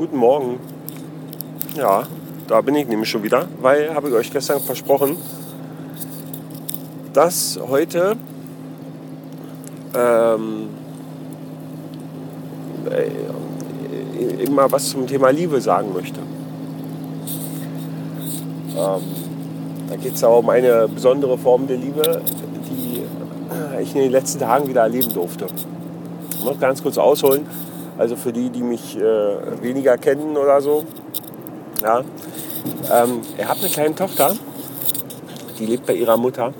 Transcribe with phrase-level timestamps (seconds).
[0.00, 0.58] Guten Morgen.
[1.76, 2.04] Ja,
[2.48, 5.18] da bin ich nämlich schon wieder, weil, habe ich euch gestern versprochen,
[7.12, 8.16] dass heute
[9.94, 10.70] ähm,
[12.88, 16.20] äh, immer was zum Thema Liebe sagen möchte.
[18.70, 19.02] Ähm,
[19.90, 22.22] da geht es auch um eine besondere Form der Liebe,
[22.70, 23.02] die
[23.82, 25.46] ich in den letzten Tagen wieder erleben durfte.
[26.42, 27.46] Muss ganz kurz ausholen.
[28.00, 29.02] Also für die, die mich äh,
[29.62, 30.86] weniger kennen oder so.
[31.82, 31.98] Ja,
[32.90, 34.34] ähm, er hat eine kleine Tochter,
[35.58, 36.54] die lebt bei ihrer Mutter.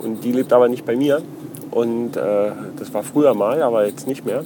[0.00, 1.22] Und die lebt aber nicht bei mir.
[1.72, 4.44] Und äh, das war früher mal, aber jetzt nicht mehr.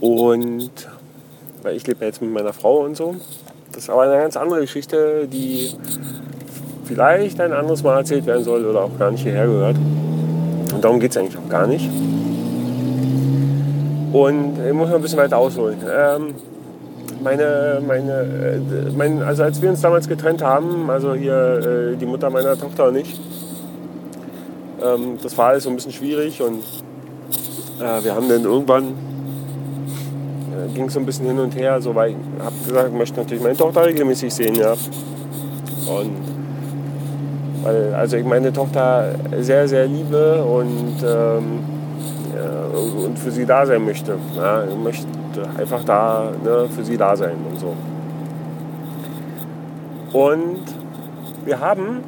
[0.00, 0.70] Und
[1.62, 3.16] weil ich lebe jetzt mit meiner Frau und so.
[3.72, 5.72] Das ist aber eine ganz andere Geschichte, die
[6.86, 9.76] vielleicht ein anderes Mal erzählt werden soll oder auch gar nicht hierher gehört.
[9.76, 11.90] Und darum geht es eigentlich auch gar nicht.
[14.12, 15.78] Und ich muss noch ein bisschen weiter ausholen.
[15.90, 16.34] Ähm,
[17.22, 22.06] meine, meine, äh, mein, also als wir uns damals getrennt haben, also hier äh, die
[22.06, 23.18] Mutter meiner Tochter und ich,
[24.84, 26.62] ähm, das war alles so ein bisschen schwierig und
[27.80, 28.88] äh, wir haben dann irgendwann
[30.50, 32.98] äh, ging es so ein bisschen hin und her, so weil ich habe gesagt, ich
[32.98, 34.72] möchte natürlich meine Tochter regelmäßig sehen, ja.
[34.72, 36.16] Und
[37.62, 41.71] weil also ich meine Tochter sehr, sehr liebe und, ähm,
[42.82, 44.16] und für sie da sein möchte.
[44.36, 44.64] Ja.
[44.64, 45.06] Ich möchte
[45.58, 47.74] einfach da ne, für sie da sein und so.
[50.12, 50.62] Und
[51.44, 51.98] wir haben,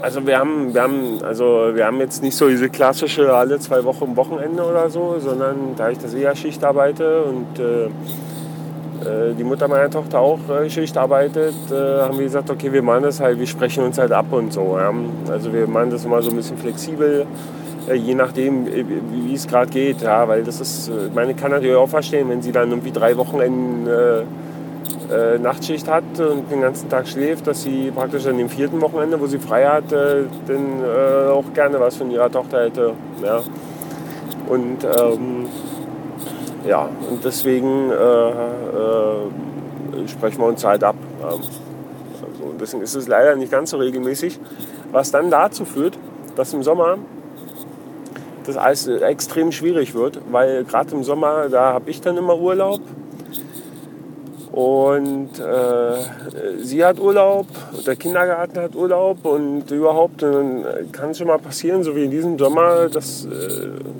[0.00, 3.84] also wir haben, wir haben, also wir haben jetzt nicht so diese klassische alle zwei
[3.84, 7.88] Wochen Wochenende oder so, sondern da ich das eher Schicht arbeite und äh,
[9.04, 12.82] äh, die Mutter meiner Tochter auch äh, Schicht arbeitet, äh, haben wir gesagt, okay, wir
[12.82, 14.78] machen das halt, wir sprechen uns halt ab und so.
[15.28, 17.26] Also wir machen das immer so ein bisschen flexibel,
[17.92, 20.02] je nachdem, wie es gerade geht.
[20.02, 23.16] Ja, weil das ist, ich meine, kann natürlich auch verstehen, wenn sie dann irgendwie drei
[23.16, 24.24] Wochen äh,
[25.12, 29.20] äh, Nachtschicht hat und den ganzen Tag schläft, dass sie praktisch an dem vierten Wochenende,
[29.20, 32.94] wo sie frei hat, äh, dann äh, auch gerne was von ihrer Tochter hätte.
[33.22, 33.42] Ja.
[34.48, 35.48] Und ähm,
[36.66, 39.28] ja, und deswegen äh, äh,
[40.08, 40.96] sprechen wir uns halt ab.
[41.22, 41.42] Also
[42.60, 44.38] deswegen ist es leider nicht ganz so regelmäßig,
[44.92, 45.98] was dann dazu führt,
[46.36, 46.98] dass im Sommer
[48.46, 52.80] das alles extrem schwierig wird, weil gerade im Sommer, da habe ich dann immer Urlaub
[54.52, 57.46] und äh, sie hat Urlaub,
[57.86, 62.10] der Kindergarten hat Urlaub und überhaupt dann kann es schon mal passieren, so wie in
[62.10, 63.28] diesem Sommer, dass, äh,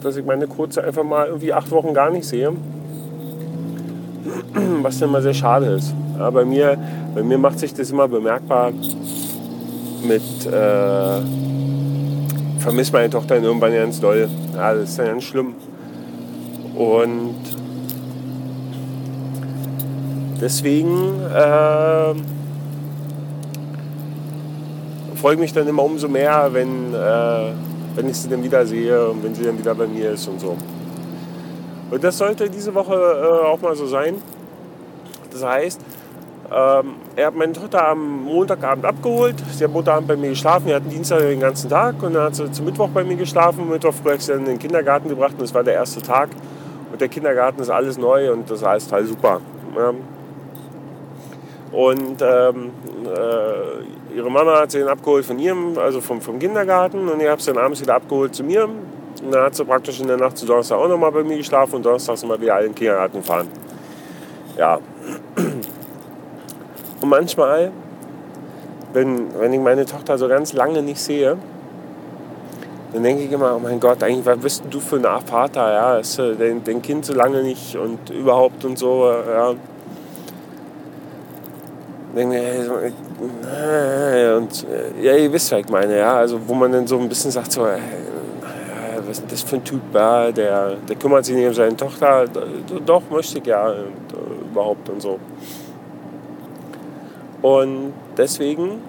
[0.02, 2.52] dass ich meine Kurze einfach mal irgendwie acht Wochen gar nicht sehe.
[4.82, 5.94] Was dann mal sehr schade ist.
[6.18, 6.76] Ja, bei, mir,
[7.14, 8.72] bei mir macht sich das immer bemerkbar
[10.06, 11.20] mit äh,
[12.62, 14.28] vermisse meine Tochter irgendwann ganz doll.
[14.54, 15.54] Ja, das ist dann ganz schlimm.
[16.74, 17.34] Und
[20.42, 22.14] Deswegen äh,
[25.14, 27.52] freue ich mich dann immer umso mehr, wenn, äh,
[27.94, 30.40] wenn ich sie dann wieder sehe und wenn sie dann wieder bei mir ist und
[30.40, 30.56] so.
[31.92, 34.16] Und das sollte diese Woche äh, auch mal so sein.
[35.30, 35.80] Das heißt,
[36.54, 39.36] ähm, er hat meine Tochter am Montagabend abgeholt.
[39.52, 40.66] Sie hat Montagabend bei mir geschlafen.
[40.66, 43.68] Wir hatten Dienstag den ganzen Tag und dann hat sie zum Mittwoch bei mir geschlafen.
[43.70, 46.30] Mittwoch früh hat sie dann in den Kindergarten gebracht und das war der erste Tag.
[46.90, 49.40] Und der Kindergarten ist alles neu und das ist alles total super.
[49.76, 49.94] Ja.
[51.72, 52.70] Und ähm,
[53.06, 57.28] äh, ihre Mama hat sie dann abgeholt von ihrem, also vom, vom Kindergarten und ich
[57.28, 58.64] habe sie dann abends wieder abgeholt zu mir.
[58.64, 61.76] Und dann hat sie praktisch in der Nacht zu Donnerstag auch nochmal bei mir geschlafen
[61.76, 63.48] und Donnerstag sind wir wieder alle in den Kindergarten gefahren.
[64.58, 64.78] Ja.
[67.02, 67.72] Und manchmal,
[68.92, 71.36] wenn, wenn ich meine Tochter so ganz lange nicht sehe,
[72.92, 75.96] dann denke ich immer, oh mein Gott, eigentlich, was bist du für ein Vater, ja,
[75.96, 79.52] ist, äh, dein, dein Kind so lange nicht und überhaupt und so, ja?
[82.14, 84.66] Denke mir, und
[85.00, 87.52] ja, ihr wisst, was ich meine, ja, also wo man dann so ein bisschen sagt,
[87.52, 91.76] so, was ist das für ein Typ, ja, der, der kümmert sich nicht um seine
[91.76, 92.26] Tochter,
[92.86, 94.12] doch, möchte ich ja, und,
[94.52, 95.18] überhaupt und so.
[97.42, 98.80] Und deswegen,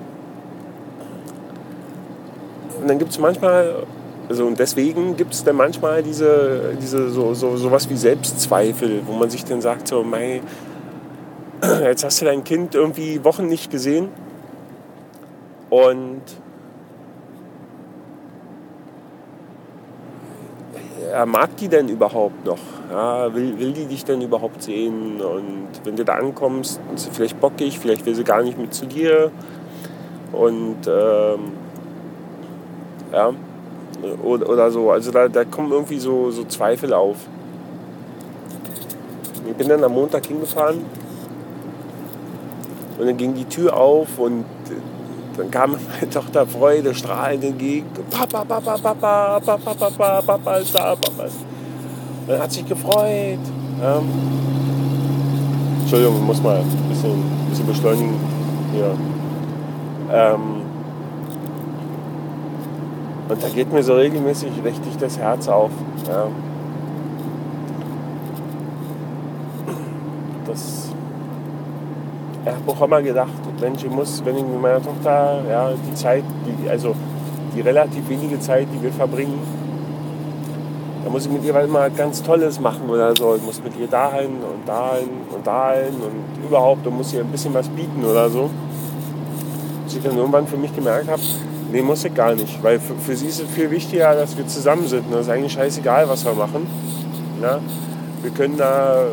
[2.80, 3.84] und dann gibt es manchmal,
[4.30, 9.14] also und deswegen gibt es dann manchmal diese, diese so, so, sowas wie Selbstzweifel, wo
[9.14, 10.42] man sich dann sagt, so, mein,
[11.82, 14.10] jetzt hast du dein Kind irgendwie Wochen nicht gesehen
[15.72, 16.22] und
[21.12, 22.60] ja, mag die denn überhaupt noch?
[22.94, 25.20] Ja, will, will die dich denn überhaupt sehen?
[25.20, 28.72] Und wenn du da ankommst, ist sie vielleicht bockig, vielleicht will sie gar nicht mit
[28.72, 29.32] zu dir.
[30.32, 31.40] Und ähm,
[33.12, 33.32] ja,
[34.24, 34.92] oder, oder so.
[34.92, 37.18] Also da, da kommen irgendwie so, so Zweifel auf.
[39.48, 40.86] Ich bin dann am Montag hingefahren
[43.00, 44.46] und dann ging die Tür auf und
[45.36, 47.88] dann kam meine Tochter Freude strahlend entgegen.
[48.12, 51.53] Papa, Papa, Papa, Papa, Papa, Papa ist da, Papa ist Und
[52.28, 53.40] dann hat sich gefreut.
[53.82, 54.02] Ja.
[55.82, 58.16] Entschuldigung, ich muss mal ein bisschen, ein bisschen beschleunigen
[58.74, 58.96] hier.
[60.12, 60.62] Ähm,
[63.30, 65.72] und da geht mir so regelmäßig richtig das Herz auf.
[66.08, 66.28] Ja.
[70.46, 70.94] Das
[72.46, 73.32] ich habe auch immer gedacht,
[73.62, 76.94] Mensch, ich muss, wenn ich mit meiner Tochter ja, die Zeit, die, also
[77.56, 79.40] die relativ wenige Zeit, die wir verbringen,
[81.04, 83.36] da muss ich mit ihr mal ganz Tolles machen oder so.
[83.36, 87.32] Ich muss mit ihr dahin und dahin und dahin und überhaupt, da muss ihr ein
[87.32, 88.50] bisschen was bieten oder so.
[89.84, 91.22] Bis ich dann irgendwann für mich gemerkt habe,
[91.72, 92.64] nee, muss ich gar nicht.
[92.64, 95.06] Weil für, für sie ist es viel wichtiger, dass wir zusammen sind.
[95.12, 96.68] Das ist eigentlich scheißegal, was wir machen.
[97.42, 97.60] Ja?
[98.22, 99.06] Wir können da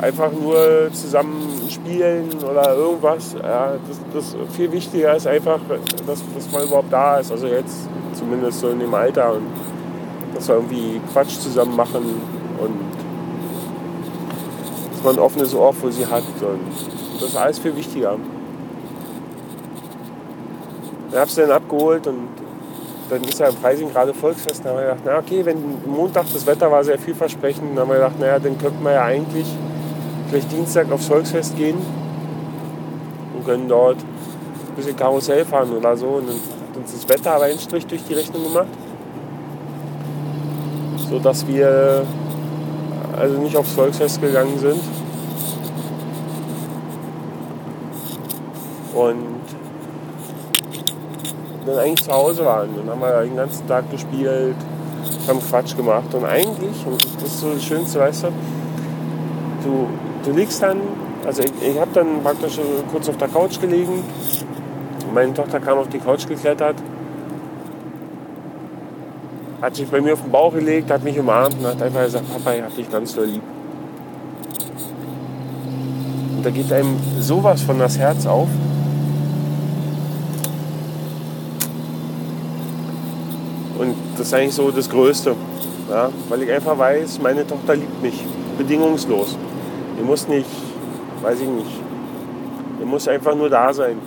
[0.00, 3.34] einfach nur zusammen spielen oder irgendwas.
[3.42, 5.60] Ja, das, das viel wichtiger ist einfach,
[6.06, 7.30] dass, dass man überhaupt da ist.
[7.30, 9.75] Also jetzt zumindest so in dem Alter und
[10.36, 12.04] dass wir irgendwie Quatsch zusammen machen
[12.60, 12.74] und
[14.92, 16.22] dass man ein offenes Ohr für sie hat.
[16.40, 18.16] Und das ist alles viel wichtiger.
[21.10, 22.28] Ich habe sie dann abgeholt und
[23.08, 24.64] dann ist ja im Freising gerade Volksfest.
[24.64, 27.88] Da haben wir gedacht, na okay, wenn Montag das Wetter war sehr vielversprechend, dann haben
[27.88, 29.46] wir gedacht, naja, dann könnten wir ja eigentlich
[30.28, 31.78] vielleicht Dienstag aufs Volksfest gehen
[33.34, 36.06] und können dort ein bisschen Karussell fahren oder so.
[36.06, 38.68] Und dann hat uns das Wetter aber einen Strich durch die Rechnung gemacht,
[41.10, 42.04] sodass wir
[43.16, 44.80] also nicht aufs Volksfest gegangen sind.
[48.94, 49.36] Und
[51.66, 52.68] dann eigentlich zu Hause waren.
[52.76, 54.56] Dann haben wir den ganzen Tag gespielt,
[55.28, 56.14] haben Quatsch gemacht.
[56.14, 58.28] Und eigentlich, und das ist so das Schönste, weißt du,
[59.64, 59.88] du
[60.26, 60.78] du liegst dann,
[61.24, 62.58] also ich, ich habe dann praktisch
[62.90, 64.04] kurz auf der Couch gelegen.
[65.14, 66.76] Meine Tochter kam auf die Couch geklettert,
[69.60, 72.30] hat sich bei mir auf den Bauch gelegt, hat mich umarmt und hat einfach gesagt,
[72.32, 73.42] Papa, ich hab dich ganz doll lieb.
[76.36, 78.48] Und da geht einem sowas von das Herz auf.
[83.78, 85.34] Und das ist eigentlich so das Größte.
[85.90, 86.10] Ja?
[86.28, 88.24] Weil ich einfach weiß, meine Tochter liebt mich
[88.58, 89.36] bedingungslos.
[89.98, 90.48] Ihr muss nicht,
[91.22, 91.80] weiß ich nicht,
[92.80, 93.98] ihr muss einfach nur da sein.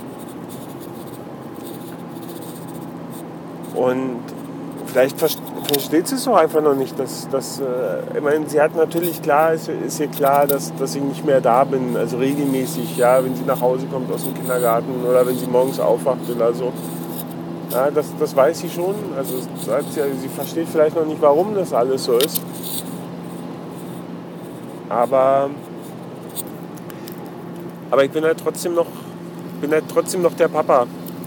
[3.74, 4.19] Und
[4.90, 6.98] vielleicht versteht sie es auch einfach noch nicht.
[7.00, 10.96] Dass, dass, äh, ich meine, sie hat natürlich klar, ist, ist ihr klar, dass, dass
[10.96, 14.34] ich nicht mehr da bin, also regelmäßig, ja, wenn sie nach Hause kommt aus dem
[14.34, 16.74] Kindergarten oder wenn sie morgens aufwacht oder so.
[17.72, 18.96] Ja, das, das weiß sie schon.
[19.16, 22.42] Also sie, sie versteht vielleicht noch nicht, warum das alles so ist.
[24.90, 25.52] Aber
[27.92, 28.88] aber ich bin halt trotzdem noch,
[29.62, 30.86] bin halt trotzdem noch der Papa.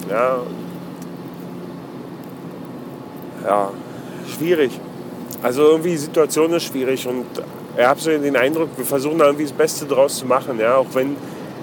[0.08, 0.38] Ja,
[3.44, 3.70] ja
[4.36, 4.78] schwierig.
[5.42, 7.26] Also irgendwie die Situation ist schwierig und
[7.76, 10.58] ich habe so den Eindruck, wir versuchen da irgendwie das Beste draus zu machen.
[10.58, 11.16] Ja, auch wenn,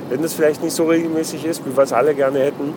[0.09, 2.73] wenn das vielleicht nicht so regelmäßig ist, wie wir es alle gerne hätten.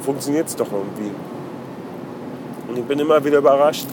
[0.00, 1.12] Funktioniert es doch irgendwie.
[2.68, 3.86] Und ich bin immer wieder überrascht,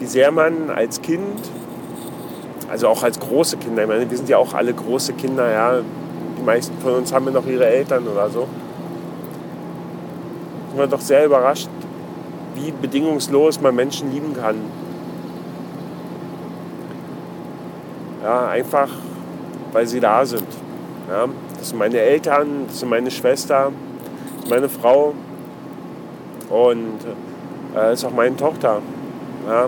[0.00, 1.40] wie sehr man als Kind
[2.70, 3.82] also auch als große Kinder.
[3.82, 5.80] Ich meine, wir sind ja auch alle große Kinder, ja.
[6.36, 8.48] Die meisten von uns haben ja noch ihre Eltern oder so.
[10.76, 11.68] War doch sehr überrascht,
[12.54, 14.56] wie bedingungslos man Menschen lieben kann.
[18.22, 18.88] Ja, einfach,
[19.72, 20.46] weil sie da sind.
[21.08, 21.26] Ja,
[21.58, 23.70] das sind meine Eltern, das sind meine Schwester,
[24.36, 25.14] das ist meine Frau
[26.48, 26.98] und
[27.74, 28.80] äh, das ist auch meine Tochter.
[29.46, 29.64] Ja,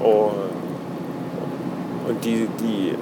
[0.00, 0.48] und
[2.08, 2.94] und die, die,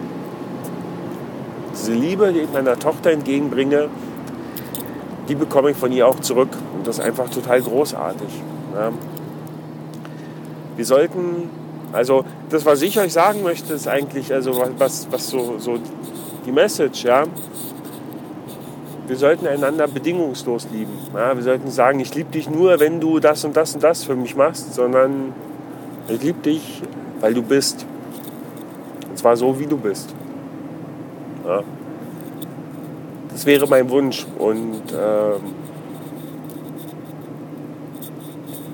[1.73, 3.89] diese Liebe, die ich meiner Tochter entgegenbringe,
[5.29, 6.51] die bekomme ich von ihr auch zurück.
[6.77, 8.29] Und das ist einfach total großartig.
[8.75, 8.93] Ja.
[10.77, 11.51] Wir sollten,
[11.93, 15.79] also das, was ich euch sagen möchte, ist eigentlich, also was, was so, so
[16.45, 17.25] die Message, ja.
[19.07, 20.93] Wir sollten einander bedingungslos lieben.
[21.15, 21.35] Ja.
[21.35, 24.17] Wir sollten sagen, ich liebe dich nur, wenn du das und das und das für
[24.17, 25.33] mich machst, sondern
[26.09, 26.83] ich liebe dich,
[27.21, 27.87] weil du bist.
[29.09, 30.15] Und zwar so, wie du bist.
[31.45, 31.63] Ja.
[33.37, 34.27] Das wäre mein Wunsch.
[34.39, 35.41] Und, ähm,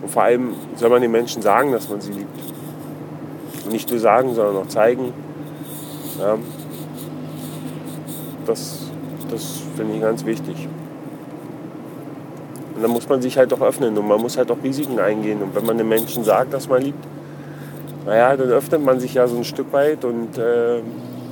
[0.07, 2.39] vor allem soll man den Menschen sagen, dass man sie liebt.
[3.65, 5.13] Und nicht nur sagen, sondern auch zeigen.
[6.21, 6.39] Ja.
[8.47, 8.83] Das,
[9.33, 10.69] das finde ich ganz wichtig.
[12.77, 15.43] Und dann muss man sich halt auch öffnen und man muss halt auch Risiken eingehen.
[15.43, 17.05] Und wenn man den Menschen sagt, dass man liebt,
[18.07, 20.83] naja, dann öffnet man sich ja so ein Stück weit und äh,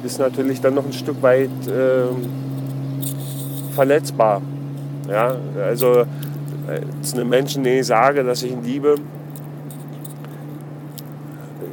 [0.02, 2.08] ist natürlich dann noch ein Stück weit äh,
[3.80, 4.42] verletzbar.
[5.08, 5.34] Ja,
[5.66, 6.04] also äh,
[7.00, 8.96] zu einem Menschen, den ich sage, dass ich ihn liebe,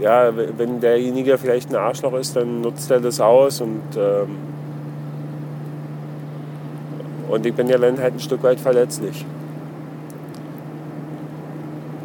[0.02, 4.38] ja, wenn derjenige vielleicht ein Arschloch ist, dann nutzt er das aus und, ähm,
[7.28, 9.26] und ich bin ja dann halt ein Stück weit verletzlich.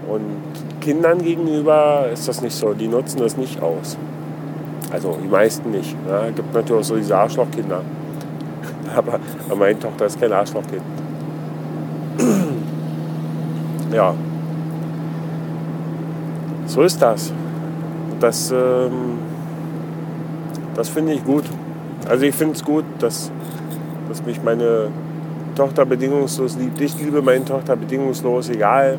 [0.08, 3.96] Und Kindern gegenüber ist das nicht so, die nutzen das nicht aus.
[4.90, 5.94] Also die meisten nicht.
[6.06, 6.30] Es ja.
[6.30, 7.82] gibt natürlich auch so diese Arschlochkinder.
[8.96, 10.82] Aber, aber meine Tochter ist kein Arschlochkind.
[13.92, 14.14] ja.
[16.66, 17.32] So ist das.
[18.20, 19.18] Das, ähm,
[20.74, 21.44] das finde ich gut.
[22.08, 23.30] Also ich finde es gut, dass,
[24.08, 24.88] dass mich meine
[25.56, 26.80] Tochter bedingungslos liebt.
[26.80, 28.98] Ich liebe meine Tochter bedingungslos, egal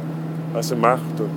[0.54, 1.20] was sie macht.
[1.20, 1.30] Und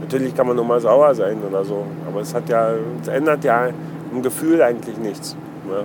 [0.00, 1.84] natürlich kann man nur mal sauer sein oder so.
[2.08, 3.68] Aber es hat ja, es ändert ja
[4.12, 5.36] im Gefühl eigentlich nichts.
[5.66, 5.84] Ne?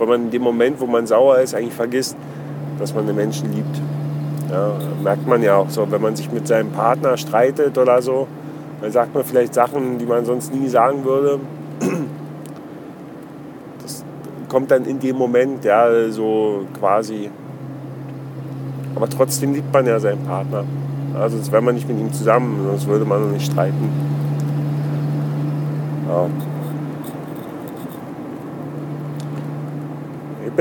[0.00, 2.16] Weil man in dem Moment, wo man sauer ist, eigentlich vergisst,
[2.78, 3.80] dass man den Menschen liebt.
[4.50, 4.72] Ja,
[5.04, 8.26] merkt man ja auch so, wenn man sich mit seinem Partner streitet oder so,
[8.80, 11.38] dann sagt man vielleicht Sachen, die man sonst nie sagen würde.
[13.82, 14.02] Das
[14.48, 17.30] kommt dann in dem Moment, ja, so quasi.
[18.96, 20.64] Aber trotzdem liebt man ja seinen Partner.
[21.14, 23.90] Also sonst wäre man nicht mit ihm zusammen, sonst würde man noch nicht streiten.
[26.08, 26.26] Ja.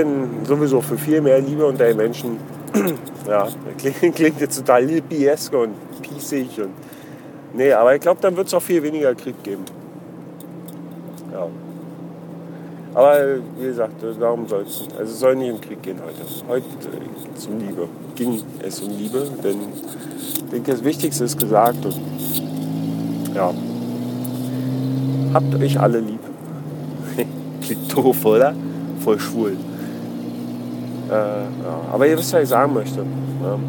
[0.04, 2.38] Bin sowieso für viel mehr Liebe unter den Menschen.
[3.28, 6.72] ja, klingt, klingt jetzt total hippiesk und pießig und
[7.54, 9.64] Nee, aber ich glaube, dann wird es auch viel weniger Krieg geben.
[11.34, 11.48] Ja.
[12.94, 13.18] Aber
[13.58, 14.84] wie gesagt, darum soll es.
[14.98, 16.22] Also es soll nicht um Krieg gehen heute.
[16.48, 16.66] Heute
[17.36, 17.88] es um Liebe.
[18.16, 22.00] Ging es um Liebe, denn ich denke, das Wichtigste ist gesagt und
[23.34, 23.54] ja.
[25.34, 26.20] Habt euch alle lieb.
[27.62, 28.54] Klingt doof, oder?
[29.00, 29.58] Voll schwul.
[31.10, 31.82] Äh, ja.
[31.92, 33.00] Aber ihr wisst, was ich sagen möchte.
[33.44, 33.60] Ja.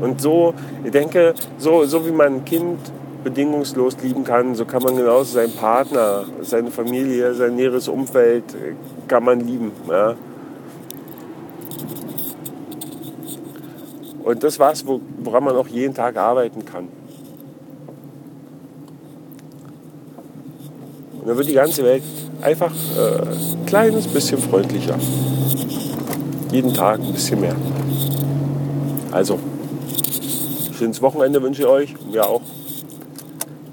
[0.00, 2.78] Und so, ich denke, so, so wie man ein Kind
[3.22, 8.74] bedingungslos lieben kann, so kann man genauso seinen Partner, seine Familie, sein näheres Umfeld äh,
[9.08, 9.72] kann man lieben.
[9.88, 10.14] Ja.
[14.22, 16.88] Und das was, woran man auch jeden Tag arbeiten kann.
[21.20, 22.02] Und dann wird die ganze Welt
[22.42, 24.98] einfach äh, ein kleines bisschen freundlicher.
[26.54, 27.56] Jeden Tag ein bisschen mehr.
[29.10, 29.40] Also,
[30.78, 31.94] schönes Wochenende wünsche ich euch.
[32.08, 32.42] Mir auch.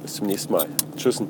[0.01, 0.65] Bis zum nächsten Mal.
[0.97, 1.27] Tschüssen.